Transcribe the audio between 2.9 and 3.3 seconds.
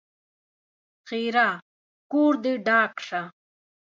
شه!